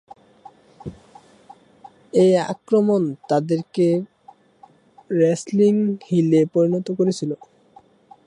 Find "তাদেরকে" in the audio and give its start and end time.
3.29-3.87